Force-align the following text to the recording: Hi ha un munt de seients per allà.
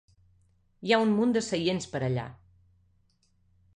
Hi 0.87 0.93
ha 0.95 0.99
un 1.03 1.13
munt 1.17 1.35
de 1.37 1.45
seients 1.49 1.87
per 1.93 2.03
allà. 2.07 2.27